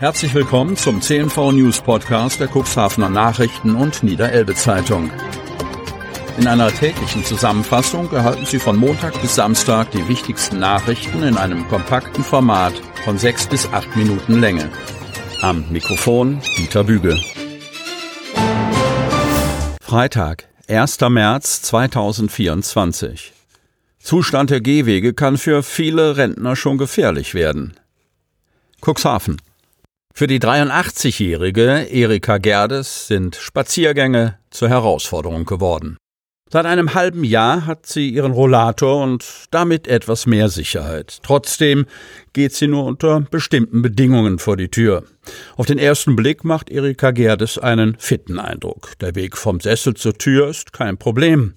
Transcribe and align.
Herzlich 0.00 0.32
willkommen 0.32 0.78
zum 0.78 1.02
CNV 1.02 1.52
News 1.52 1.82
Podcast 1.82 2.40
der 2.40 2.48
Cuxhavener 2.48 3.10
Nachrichten 3.10 3.74
und 3.74 4.02
Niederelbe 4.02 4.54
Zeitung. 4.54 5.10
In 6.38 6.46
einer 6.46 6.72
täglichen 6.72 7.22
Zusammenfassung 7.22 8.10
erhalten 8.10 8.46
Sie 8.46 8.58
von 8.58 8.78
Montag 8.78 9.20
bis 9.20 9.34
Samstag 9.34 9.90
die 9.90 10.08
wichtigsten 10.08 10.58
Nachrichten 10.58 11.22
in 11.22 11.36
einem 11.36 11.68
kompakten 11.68 12.24
Format 12.24 12.72
von 13.04 13.18
sechs 13.18 13.46
bis 13.46 13.70
acht 13.74 13.94
Minuten 13.94 14.40
Länge. 14.40 14.70
Am 15.42 15.66
Mikrofon 15.70 16.40
Dieter 16.56 16.84
Büge. 16.84 17.20
Freitag, 19.82 20.48
1. 20.66 20.98
März 21.10 21.60
2024. 21.60 23.34
Zustand 23.98 24.48
der 24.48 24.62
Gehwege 24.62 25.12
kann 25.12 25.36
für 25.36 25.62
viele 25.62 26.16
Rentner 26.16 26.56
schon 26.56 26.78
gefährlich 26.78 27.34
werden. 27.34 27.74
Cuxhaven. 28.80 29.36
Für 30.14 30.26
die 30.26 30.40
83-jährige 30.40 31.86
Erika 31.90 32.38
Gerdes 32.38 33.06
sind 33.06 33.36
Spaziergänge 33.36 34.38
zur 34.50 34.68
Herausforderung 34.68 35.44
geworden. 35.44 35.96
Seit 36.52 36.66
einem 36.66 36.94
halben 36.94 37.22
Jahr 37.22 37.64
hat 37.64 37.86
sie 37.86 38.10
ihren 38.10 38.32
Rollator 38.32 39.04
und 39.04 39.24
damit 39.52 39.86
etwas 39.86 40.26
mehr 40.26 40.48
Sicherheit. 40.48 41.20
Trotzdem 41.22 41.86
geht 42.32 42.54
sie 42.54 42.66
nur 42.66 42.86
unter 42.86 43.20
bestimmten 43.20 43.82
Bedingungen 43.82 44.40
vor 44.40 44.56
die 44.56 44.68
Tür. 44.68 45.04
Auf 45.56 45.66
den 45.66 45.78
ersten 45.78 46.16
Blick 46.16 46.42
macht 46.42 46.68
Erika 46.68 47.12
Gerdes 47.12 47.56
einen 47.56 47.96
fitten 48.00 48.40
Eindruck. 48.40 48.98
Der 49.00 49.14
Weg 49.14 49.36
vom 49.36 49.60
Sessel 49.60 49.94
zur 49.94 50.14
Tür 50.14 50.48
ist 50.48 50.72
kein 50.72 50.98
Problem. 50.98 51.54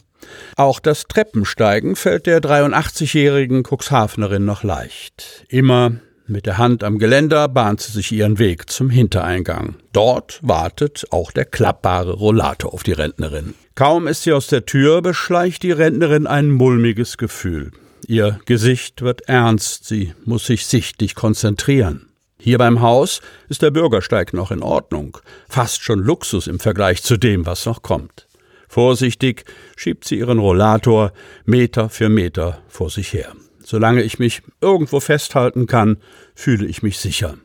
Auch 0.58 0.80
das 0.80 1.05
Treppensteigen 1.08 1.95
fällt 1.95 2.27
der 2.27 2.39
83-jährigen 2.39 3.63
Cuxhavenerin 3.63 4.45
noch 4.45 4.63
leicht. 4.63 5.44
Immer 5.49 5.94
mit 6.25 6.45
der 6.45 6.57
Hand 6.57 6.83
am 6.83 6.99
Geländer 6.99 7.47
bahnt 7.47 7.81
sie 7.81 7.91
sich 7.91 8.11
ihren 8.11 8.39
Weg 8.39 8.69
zum 8.69 8.89
Hintereingang. 8.89 9.75
Dort 9.91 10.39
wartet 10.41 11.05
auch 11.11 11.31
der 11.31 11.45
klappbare 11.45 12.13
Rollator 12.13 12.73
auf 12.73 12.83
die 12.83 12.93
Rentnerin. 12.93 13.53
Kaum 13.75 14.07
ist 14.07 14.23
sie 14.23 14.33
aus 14.33 14.47
der 14.47 14.65
Tür, 14.65 15.02
beschleicht 15.02 15.63
die 15.63 15.71
Rentnerin 15.71 16.27
ein 16.27 16.49
mulmiges 16.49 17.17
Gefühl. 17.17 17.71
Ihr 18.07 18.39
Gesicht 18.45 19.02
wird 19.02 19.27
ernst, 19.27 19.85
sie 19.85 20.13
muss 20.25 20.45
sich 20.45 20.65
sichtlich 20.65 21.15
konzentrieren. 21.15 22.09
Hier 22.37 22.58
beim 22.58 22.81
Haus 22.81 23.21
ist 23.47 23.61
der 23.61 23.71
Bürgersteig 23.71 24.33
noch 24.33 24.52
in 24.52 24.61
Ordnung, 24.61 25.17
fast 25.47 25.83
schon 25.83 25.99
Luxus 25.99 26.47
im 26.47 26.59
Vergleich 26.59 27.02
zu 27.02 27.17
dem, 27.17 27.45
was 27.45 27.65
noch 27.65 27.81
kommt. 27.81 28.27
Vorsichtig 28.67 29.45
schiebt 29.77 30.05
sie 30.05 30.17
ihren 30.17 30.39
Rollator 30.39 31.13
Meter 31.45 31.89
für 31.89 32.09
Meter 32.09 32.61
vor 32.67 32.89
sich 32.89 33.13
her. 33.13 33.33
Solange 33.64 34.03
ich 34.03 34.19
mich 34.19 34.42
irgendwo 34.61 35.00
festhalten 35.00 35.67
kann, 35.67 35.97
fühle 36.36 36.66
ich 36.67 36.83
mich 36.83 37.00
sicher. 37.00 37.38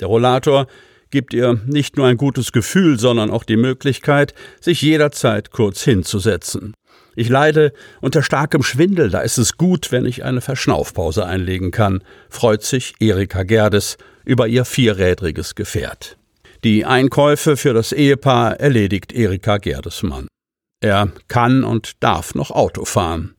Der 0.00 0.08
Rollator 0.08 0.66
gibt 1.10 1.32
ihr 1.32 1.60
nicht 1.66 1.96
nur 1.96 2.06
ein 2.06 2.16
gutes 2.16 2.52
Gefühl, 2.52 2.98
sondern 2.98 3.30
auch 3.30 3.44
die 3.44 3.56
Möglichkeit, 3.56 4.34
sich 4.60 4.82
jederzeit 4.82 5.50
kurz 5.50 5.82
hinzusetzen. 5.82 6.74
Ich 7.16 7.28
leide 7.28 7.72
unter 8.00 8.22
starkem 8.22 8.62
Schwindel, 8.62 9.10
da 9.10 9.20
ist 9.20 9.38
es 9.38 9.56
gut, 9.56 9.92
wenn 9.92 10.04
ich 10.04 10.24
eine 10.24 10.40
Verschnaufpause 10.40 11.24
einlegen 11.24 11.70
kann, 11.70 12.02
freut 12.28 12.64
sich 12.64 12.94
Erika 12.98 13.44
Gerdes 13.44 13.96
über 14.24 14.48
ihr 14.48 14.64
vierrädriges 14.64 15.54
Gefährt. 15.54 16.16
Die 16.64 16.84
Einkäufe 16.84 17.56
für 17.56 17.74
das 17.74 17.92
Ehepaar 17.92 18.58
erledigt 18.58 19.12
Erika 19.12 19.58
Gerdesmann. 19.58 20.26
Er 20.84 21.08
kann 21.28 21.64
und 21.64 22.02
darf 22.02 22.34
noch 22.34 22.50
Auto 22.50 22.84
fahren. 22.84 23.34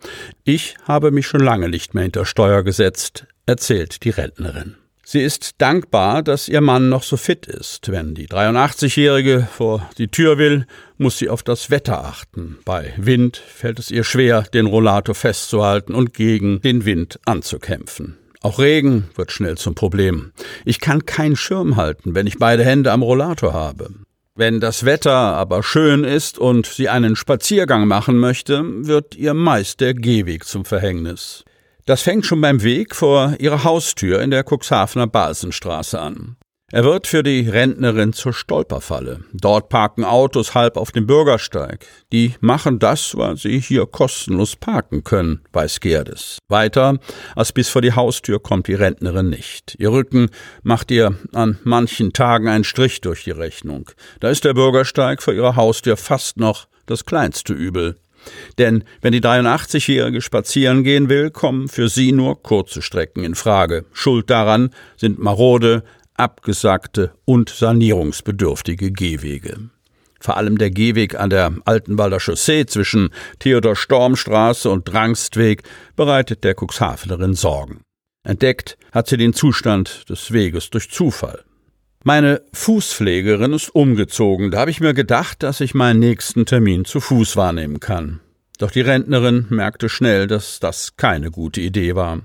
Ich 0.45 0.77
habe 0.87 1.11
mich 1.11 1.27
schon 1.27 1.41
lange 1.41 1.69
nicht 1.69 1.93
mehr 1.93 2.01
hinter 2.01 2.25
Steuer 2.25 2.63
gesetzt, 2.63 3.27
erzählt 3.45 4.03
die 4.03 4.09
Rentnerin. 4.09 4.77
Sie 5.03 5.21
ist 5.21 5.61
dankbar, 5.61 6.23
dass 6.23 6.47
ihr 6.49 6.61
Mann 6.61 6.89
noch 6.89 7.03
so 7.03 7.17
fit 7.17 7.45
ist. 7.45 7.91
Wenn 7.91 8.15
die 8.15 8.27
83-Jährige 8.27 9.47
vor 9.55 9.87
die 9.99 10.07
Tür 10.07 10.39
will, 10.39 10.65
muss 10.97 11.19
sie 11.19 11.29
auf 11.29 11.43
das 11.43 11.69
Wetter 11.69 12.03
achten. 12.03 12.57
Bei 12.65 12.91
Wind 12.97 13.37
fällt 13.37 13.77
es 13.77 13.91
ihr 13.91 14.03
schwer, 14.03 14.41
den 14.41 14.65
Rollator 14.65 15.13
festzuhalten 15.13 15.93
und 15.93 16.15
gegen 16.15 16.61
den 16.61 16.83
Wind 16.83 17.19
anzukämpfen. 17.25 18.17
Auch 18.41 18.57
Regen 18.57 19.07
wird 19.13 19.31
schnell 19.31 19.55
zum 19.55 19.75
Problem. 19.75 20.31
Ich 20.65 20.79
kann 20.79 21.05
keinen 21.05 21.35
Schirm 21.35 21.75
halten, 21.75 22.15
wenn 22.15 22.25
ich 22.25 22.39
beide 22.39 22.65
Hände 22.65 22.91
am 22.91 23.03
Rollator 23.03 23.53
habe. 23.53 23.91
Wenn 24.37 24.59
das 24.59 24.83
Wetter 24.83 25.13
aber 25.13 25.63
schön 25.63 26.03
ist 26.03 26.37
und 26.37 26.65
sie 26.65 26.89
einen 26.89 27.15
Spaziergang 27.15 27.87
machen 27.87 28.19
möchte, 28.19 28.65
wird 28.85 29.15
ihr 29.15 29.33
meist 29.33 29.79
der 29.79 29.93
Gehweg 29.93 30.43
zum 30.43 30.65
Verhängnis. 30.65 31.45
Das 31.85 32.01
fängt 32.01 32.25
schon 32.25 32.41
beim 32.41 32.61
Weg 32.61 32.95
vor 32.95 33.35
ihrer 33.39 33.63
Haustür 33.63 34.21
in 34.21 34.31
der 34.31 34.43
Cuxhavener 34.43 35.07
Balsenstraße 35.07 35.97
an. 36.01 36.35
Er 36.71 36.83
wird 36.83 37.05
für 37.05 37.21
die 37.21 37.47
Rentnerin 37.47 38.11
zur 38.11 38.33
Stolperfalle. 38.33 39.19
Dort 39.33 39.69
parken 39.69 40.03
Autos 40.03 40.55
halb 40.55 40.77
auf 40.77 40.91
dem 40.91 41.05
Bürgersteig. 41.05 41.85
Die 42.11 42.33
machen 42.39 42.79
das, 42.79 43.15
weil 43.15 43.37
sie 43.37 43.59
hier 43.59 43.85
kostenlos 43.85 44.55
parken 44.55 45.03
können, 45.03 45.41
weiß 45.53 45.79
Gerdes. 45.79 46.39
Weiter 46.47 46.97
als 47.35 47.51
bis 47.51 47.69
vor 47.69 47.83
die 47.83 47.93
Haustür 47.93 48.41
kommt 48.41 48.67
die 48.67 48.73
Rentnerin 48.73 49.29
nicht. 49.29 49.75
Ihr 49.77 49.91
Rücken 49.91 50.31
macht 50.63 50.89
ihr 50.89 51.15
an 51.33 51.59
manchen 51.63 52.13
Tagen 52.13 52.47
einen 52.47 52.63
Strich 52.63 52.99
durch 52.99 53.25
die 53.25 53.31
Rechnung. 53.31 53.91
Da 54.19 54.29
ist 54.29 54.43
der 54.43 54.55
Bürgersteig 54.55 55.21
vor 55.21 55.35
ihrer 55.35 55.55
Haustür 55.55 55.97
fast 55.97 56.37
noch 56.37 56.67
das 56.87 57.05
kleinste 57.05 57.53
Übel. 57.53 57.99
Denn 58.57 58.83
wenn 59.01 59.11
die 59.11 59.21
83-Jährige 59.21 60.19
spazieren 60.19 60.83
gehen 60.83 61.09
will, 61.09 61.29
kommen 61.29 61.67
für 61.67 61.89
sie 61.89 62.11
nur 62.11 62.41
kurze 62.41 62.81
Strecken 62.81 63.23
in 63.23 63.35
Frage. 63.35 63.85
Schuld 63.93 64.31
daran 64.31 64.71
sind 64.97 65.19
marode, 65.19 65.83
abgesagte 66.17 67.13
und 67.25 67.49
sanierungsbedürftige 67.49 68.91
Gehwege. 68.91 69.69
Vor 70.19 70.37
allem 70.37 70.57
der 70.57 70.71
Gehweg 70.71 71.15
an 71.15 71.29
der 71.29 71.53
Altenwalder 71.65 72.19
Chaussee 72.19 72.65
zwischen 72.65 73.09
Theodor-Storm-Straße 73.39 74.69
und 74.69 74.91
Drangstweg 74.91 75.63
bereitet 75.95 76.43
der 76.43 76.55
Cuxhavenerin 76.55 77.33
Sorgen. 77.33 77.81
Entdeckt 78.23 78.77
hat 78.91 79.07
sie 79.07 79.17
den 79.17 79.33
Zustand 79.33 80.09
des 80.09 80.31
Weges 80.31 80.71
durch 80.71 80.89
Zufall. 80.89 81.43
Meine 82.03 82.41
Fußpflegerin 82.53 83.53
ist 83.53 83.69
umgezogen. 83.73 84.51
Da 84.51 84.59
habe 84.59 84.71
ich 84.71 84.79
mir 84.79 84.93
gedacht, 84.93 85.43
dass 85.43 85.61
ich 85.61 85.73
meinen 85.73 85.99
nächsten 85.99 86.45
Termin 86.45 86.85
zu 86.85 86.99
Fuß 86.99 87.35
wahrnehmen 87.35 87.79
kann. 87.79 88.19
Doch 88.57 88.71
die 88.71 88.81
Rentnerin 88.81 89.47
merkte 89.49 89.89
schnell, 89.89 90.27
dass 90.27 90.59
das 90.59 90.95
keine 90.97 91.31
gute 91.31 91.61
Idee 91.61 91.95
war. 91.95 92.21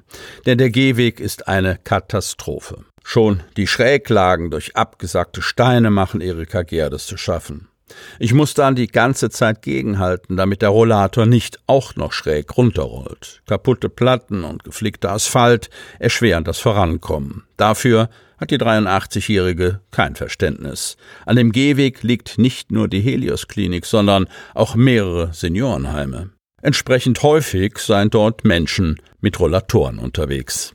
Denn 0.46 0.58
der 0.58 0.70
Gehweg 0.70 1.20
ist 1.20 1.48
eine 1.48 1.78
Katastrophe. 1.82 2.84
Schon 3.02 3.42
die 3.56 3.66
Schräglagen 3.66 4.50
durch 4.50 4.76
abgesackte 4.76 5.42
Steine 5.42 5.90
machen 5.90 6.20
Erika 6.20 6.62
Gerdes 6.62 7.06
zu 7.06 7.16
schaffen. 7.16 7.69
Ich 8.18 8.34
muss 8.34 8.54
dann 8.54 8.74
die 8.74 8.86
ganze 8.86 9.30
Zeit 9.30 9.62
gegenhalten, 9.62 10.36
damit 10.36 10.62
der 10.62 10.70
Rollator 10.70 11.26
nicht 11.26 11.58
auch 11.66 11.96
noch 11.96 12.12
schräg 12.12 12.56
runterrollt. 12.56 13.42
Kaputte 13.46 13.88
Platten 13.88 14.44
und 14.44 14.64
geflickter 14.64 15.12
Asphalt 15.12 15.70
erschweren 15.98 16.44
das 16.44 16.58
Vorankommen. 16.58 17.44
Dafür 17.56 18.08
hat 18.38 18.50
die 18.50 18.58
83-Jährige 18.58 19.80
kein 19.90 20.16
Verständnis. 20.16 20.96
An 21.26 21.36
dem 21.36 21.52
Gehweg 21.52 22.02
liegt 22.02 22.38
nicht 22.38 22.72
nur 22.72 22.88
die 22.88 23.00
Helios 23.00 23.48
Klinik, 23.48 23.84
sondern 23.84 24.26
auch 24.54 24.74
mehrere 24.74 25.32
Seniorenheime. 25.32 26.30
Entsprechend 26.62 27.22
häufig 27.22 27.78
seien 27.78 28.10
dort 28.10 28.44
Menschen 28.44 29.00
mit 29.20 29.38
Rollatoren 29.38 29.98
unterwegs. 29.98 30.74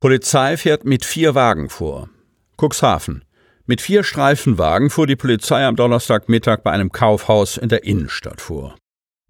Polizei 0.00 0.56
fährt 0.56 0.84
mit 0.84 1.04
vier 1.04 1.34
Wagen 1.34 1.68
vor. 1.68 2.10
Cuxhaven. 2.60 3.24
Mit 3.66 3.80
vier 3.80 4.04
Streifenwagen 4.04 4.90
fuhr 4.90 5.06
die 5.06 5.16
Polizei 5.16 5.64
am 5.64 5.74
Donnerstagmittag 5.74 6.58
bei 6.58 6.70
einem 6.70 6.92
Kaufhaus 6.92 7.56
in 7.56 7.70
der 7.70 7.84
Innenstadt 7.84 8.42
vor. 8.42 8.76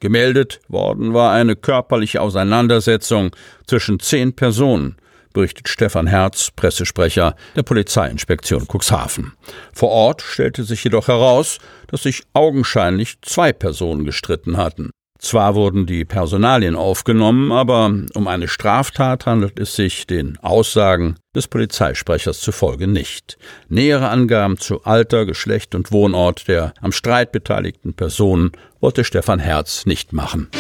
Gemeldet 0.01 0.61
worden 0.67 1.15
war 1.15 1.33
eine 1.33 1.55
körperliche 1.55 2.21
Auseinandersetzung 2.21 3.31
zwischen 3.69 4.01
zehn 4.01 4.35
Personen, 4.35 4.97
berichtet 5.33 5.69
Stefan 5.69 6.09
Herz, 6.09 6.51
Pressesprecher 6.57 7.37
der 7.55 7.63
Polizeiinspektion 7.63 8.67
Cuxhaven. 8.67 9.35
Vor 9.73 9.91
Ort 9.91 10.23
stellte 10.23 10.65
sich 10.65 10.83
jedoch 10.83 11.07
heraus, 11.07 11.59
dass 11.87 12.03
sich 12.03 12.25
augenscheinlich 12.33 13.21
zwei 13.23 13.53
Personen 13.53 14.05
gestritten 14.05 14.57
hatten. 14.57 14.91
Zwar 15.25 15.55
wurden 15.55 15.87
die 15.87 16.05
Personalien 16.05 16.77
aufgenommen, 16.77 17.51
aber 17.51 17.91
um 18.13 18.29
eine 18.29 18.47
Straftat 18.47 19.25
handelt 19.25 19.59
es 19.59 19.75
sich 19.75 20.07
den 20.07 20.39
Aussagen 20.43 21.17
des 21.35 21.49
Polizeisprechers 21.49 22.43
zufolge 22.43 22.87
nicht. 22.87 23.39
Nähere 23.71 24.11
Angaben 24.11 24.59
zu 24.59 24.85
Alter, 24.85 25.25
Geschlecht 25.25 25.75
und 25.75 25.93
Wohnort 25.93 26.47
der 26.47 26.75
am 26.83 26.93
Streit 26.93 27.33
beteiligten 27.33 27.95
Personen 27.95 28.53
wollte 28.81 29.03
Stefan 29.03 29.39
Herz 29.39 29.87
nicht 29.87 30.13
machen. 30.13 30.51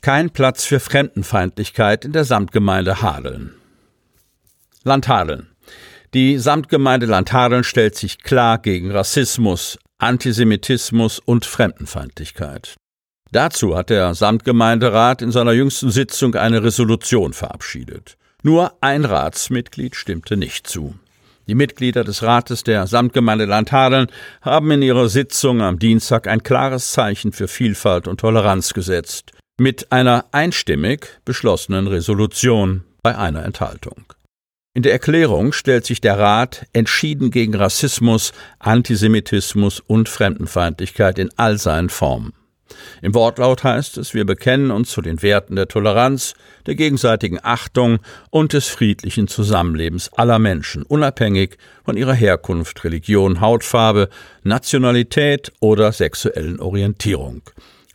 Kein 0.00 0.30
Platz 0.30 0.64
für 0.64 0.80
Fremdenfeindlichkeit 0.80 2.06
in 2.06 2.12
der 2.12 2.24
Samtgemeinde 2.24 3.02
Hadeln. 3.02 3.52
Land 4.82 5.08
Hadeln. 5.08 5.50
Die 6.14 6.38
Samtgemeinde 6.38 7.04
Landhadeln 7.04 7.64
stellt 7.64 7.96
sich 7.96 8.22
klar 8.22 8.56
gegen 8.56 8.92
Rassismus, 8.92 9.78
Antisemitismus 10.04 11.18
und 11.18 11.46
Fremdenfeindlichkeit. 11.46 12.74
Dazu 13.32 13.76
hat 13.76 13.88
der 13.88 14.14
Samtgemeinderat 14.14 15.22
in 15.22 15.32
seiner 15.32 15.52
jüngsten 15.52 15.90
Sitzung 15.90 16.34
eine 16.34 16.62
Resolution 16.62 17.32
verabschiedet. 17.32 18.16
Nur 18.42 18.74
ein 18.82 19.06
Ratsmitglied 19.06 19.96
stimmte 19.96 20.36
nicht 20.36 20.66
zu. 20.66 20.94
Die 21.46 21.54
Mitglieder 21.54 22.04
des 22.04 22.22
Rates 22.22 22.64
der 22.64 22.86
Samtgemeinde 22.86 23.46
Landhadeln 23.46 24.08
haben 24.42 24.70
in 24.70 24.82
ihrer 24.82 25.08
Sitzung 25.08 25.62
am 25.62 25.78
Dienstag 25.78 26.28
ein 26.28 26.42
klares 26.42 26.92
Zeichen 26.92 27.32
für 27.32 27.48
Vielfalt 27.48 28.06
und 28.06 28.20
Toleranz 28.20 28.74
gesetzt, 28.74 29.32
mit 29.58 29.90
einer 29.90 30.26
einstimmig 30.32 31.18
beschlossenen 31.24 31.86
Resolution 31.86 32.84
bei 33.02 33.16
einer 33.16 33.44
Enthaltung. 33.44 34.04
In 34.76 34.82
der 34.82 34.90
Erklärung 34.90 35.52
stellt 35.52 35.86
sich 35.86 36.00
der 36.00 36.18
Rat 36.18 36.66
entschieden 36.72 37.30
gegen 37.30 37.54
Rassismus, 37.54 38.32
Antisemitismus 38.58 39.78
und 39.78 40.08
Fremdenfeindlichkeit 40.08 41.20
in 41.20 41.30
all 41.36 41.58
seinen 41.58 41.90
Formen. 41.90 42.32
Im 43.00 43.14
Wortlaut 43.14 43.62
heißt 43.62 43.98
es, 43.98 44.14
wir 44.14 44.26
bekennen 44.26 44.72
uns 44.72 44.90
zu 44.90 45.00
den 45.00 45.22
Werten 45.22 45.54
der 45.54 45.68
Toleranz, 45.68 46.34
der 46.66 46.74
gegenseitigen 46.74 47.38
Achtung 47.40 48.00
und 48.30 48.52
des 48.52 48.66
friedlichen 48.66 49.28
Zusammenlebens 49.28 50.12
aller 50.14 50.40
Menschen, 50.40 50.82
unabhängig 50.82 51.56
von 51.84 51.96
ihrer 51.96 52.14
Herkunft, 52.14 52.82
Religion, 52.82 53.40
Hautfarbe, 53.40 54.08
Nationalität 54.42 55.52
oder 55.60 55.92
sexuellen 55.92 56.58
Orientierung. 56.58 57.42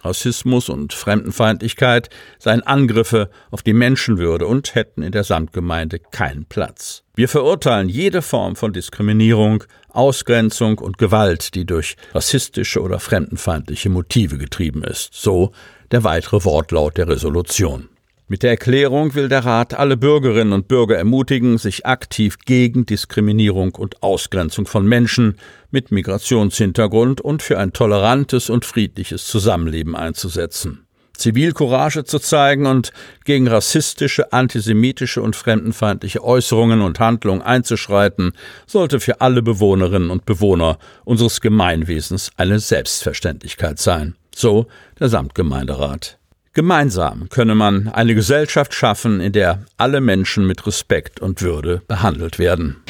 Rassismus 0.01 0.69
und 0.69 0.93
Fremdenfeindlichkeit 0.93 2.09
seien 2.37 2.61
Angriffe 2.63 3.29
auf 3.51 3.61
die 3.61 3.73
Menschenwürde 3.73 4.47
und 4.47 4.75
hätten 4.75 5.03
in 5.03 5.11
der 5.11 5.23
Samtgemeinde 5.23 5.99
keinen 5.99 6.45
Platz. 6.45 7.03
Wir 7.15 7.27
verurteilen 7.27 7.89
jede 7.89 8.21
Form 8.21 8.55
von 8.55 8.71
Diskriminierung, 8.73 9.63
Ausgrenzung 9.89 10.77
und 10.77 10.97
Gewalt, 10.97 11.55
die 11.55 11.65
durch 11.65 11.97
rassistische 12.13 12.81
oder 12.81 12.99
fremdenfeindliche 12.99 13.89
Motive 13.89 14.37
getrieben 14.37 14.83
ist. 14.83 15.13
So 15.13 15.51
der 15.91 16.03
weitere 16.03 16.43
Wortlaut 16.45 16.97
der 16.97 17.07
Resolution. 17.07 17.89
Mit 18.31 18.43
der 18.43 18.51
Erklärung 18.51 19.15
will 19.15 19.27
der 19.27 19.43
Rat 19.43 19.73
alle 19.73 19.97
Bürgerinnen 19.97 20.53
und 20.53 20.67
Bürger 20.67 20.95
ermutigen, 20.95 21.57
sich 21.57 21.87
aktiv 21.87 22.37
gegen 22.45 22.85
Diskriminierung 22.85 23.73
und 23.73 24.03
Ausgrenzung 24.03 24.67
von 24.67 24.85
Menschen 24.85 25.39
mit 25.71 25.91
Migrationshintergrund 25.91 27.21
und 27.21 27.41
für 27.41 27.57
ein 27.57 27.73
tolerantes 27.73 28.51
und 28.51 28.65
friedliches 28.65 29.25
Zusammenleben 29.25 29.95
einzusetzen. 29.95 30.85
Zivilcourage 31.17 32.03
zu 32.03 32.19
zeigen 32.19 32.67
und 32.67 32.93
gegen 33.25 33.47
rassistische, 33.47 34.31
antisemitische 34.31 35.23
und 35.23 35.35
fremdenfeindliche 35.35 36.23
Äußerungen 36.23 36.81
und 36.81 36.99
Handlungen 36.99 37.41
einzuschreiten, 37.41 38.33
sollte 38.67 38.99
für 38.99 39.21
alle 39.21 39.41
Bewohnerinnen 39.41 40.11
und 40.11 40.27
Bewohner 40.27 40.77
unseres 41.03 41.41
Gemeinwesens 41.41 42.29
eine 42.37 42.59
Selbstverständlichkeit 42.59 43.79
sein. 43.79 44.15
So 44.35 44.67
der 44.99 45.09
Samtgemeinderat. 45.09 46.19
Gemeinsam 46.59 47.29
könne 47.29 47.55
man 47.55 47.87
eine 47.87 48.15
Gesellschaft 48.15 48.73
schaffen, 48.73 49.21
in 49.21 49.31
der 49.31 49.63
alle 49.77 50.01
Menschen 50.01 50.45
mit 50.45 50.67
Respekt 50.67 51.21
und 51.21 51.41
Würde 51.41 51.81
behandelt 51.87 52.37
werden. 52.37 52.83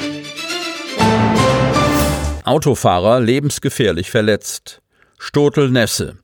Autofahrer 2.42 3.20
lebensgefährlich 3.20 4.10
verletzt. 4.10 4.82
Stotel-Nesse. 5.20 6.16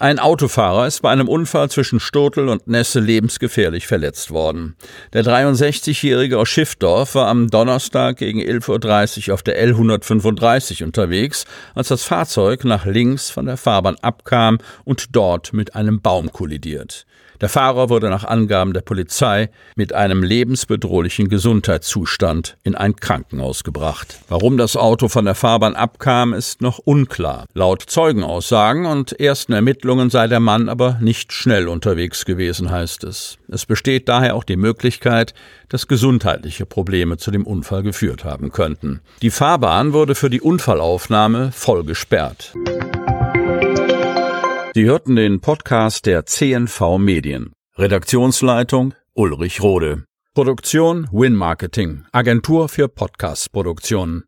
Ein 0.00 0.18
Autofahrer 0.18 0.86
ist 0.86 1.02
bei 1.02 1.10
einem 1.10 1.28
Unfall 1.28 1.68
zwischen 1.68 2.00
Stotel 2.00 2.48
und 2.48 2.66
Nesse 2.66 3.00
lebensgefährlich 3.00 3.86
verletzt 3.86 4.30
worden. 4.30 4.74
Der 5.12 5.22
63-Jährige 5.22 6.38
aus 6.38 6.48
Schiffdorf 6.48 7.14
war 7.14 7.28
am 7.28 7.50
Donnerstag 7.50 8.16
gegen 8.16 8.40
11.30 8.40 9.28
Uhr 9.28 9.34
auf 9.34 9.42
der 9.42 9.62
L135 9.62 10.84
unterwegs, 10.84 11.44
als 11.74 11.88
das 11.88 12.02
Fahrzeug 12.02 12.64
nach 12.64 12.86
links 12.86 13.28
von 13.28 13.44
der 13.44 13.58
Fahrbahn 13.58 13.96
abkam 14.00 14.56
und 14.84 15.14
dort 15.14 15.52
mit 15.52 15.74
einem 15.74 16.00
Baum 16.00 16.32
kollidiert. 16.32 17.04
Der 17.40 17.48
Fahrer 17.48 17.88
wurde 17.88 18.10
nach 18.10 18.24
Angaben 18.24 18.74
der 18.74 18.82
Polizei 18.82 19.48
mit 19.74 19.94
einem 19.94 20.22
lebensbedrohlichen 20.22 21.30
Gesundheitszustand 21.30 22.58
in 22.64 22.74
ein 22.74 22.96
Krankenhaus 22.96 23.64
gebracht. 23.64 24.20
Warum 24.28 24.58
das 24.58 24.76
Auto 24.76 25.08
von 25.08 25.24
der 25.24 25.34
Fahrbahn 25.34 25.74
abkam, 25.74 26.34
ist 26.34 26.60
noch 26.60 26.78
unklar. 26.78 27.46
Laut 27.54 27.82
Zeugenaussagen 27.82 28.84
und 28.84 29.18
ersten 29.18 29.54
Ermittlungen 29.90 30.10
sei 30.10 30.28
der 30.28 30.38
Mann 30.38 30.68
aber 30.68 30.98
nicht 31.00 31.32
schnell 31.32 31.66
unterwegs 31.66 32.24
gewesen, 32.24 32.70
heißt 32.70 33.02
es. 33.02 33.38
Es 33.48 33.66
besteht 33.66 34.08
daher 34.08 34.36
auch 34.36 34.44
die 34.44 34.56
Möglichkeit, 34.56 35.34
dass 35.68 35.88
gesundheitliche 35.88 36.64
Probleme 36.64 37.16
zu 37.16 37.32
dem 37.32 37.44
Unfall 37.44 37.82
geführt 37.82 38.24
haben 38.24 38.52
könnten. 38.52 39.00
Die 39.20 39.30
Fahrbahn 39.30 39.92
wurde 39.92 40.14
für 40.14 40.30
die 40.30 40.40
Unfallaufnahme 40.40 41.50
voll 41.50 41.82
gesperrt. 41.82 42.54
Sie 44.74 44.84
hörten 44.84 45.16
den 45.16 45.40
Podcast 45.40 46.06
der 46.06 46.24
CNV 46.24 46.98
Medien. 46.98 47.50
Redaktionsleitung 47.76 48.94
Ulrich 49.14 49.60
Rode. 49.60 50.04
Produktion 50.34 51.08
Win 51.10 51.34
Marketing, 51.34 52.04
Agentur 52.12 52.68
für 52.68 52.86
Podcast-Produktionen. 52.86 54.18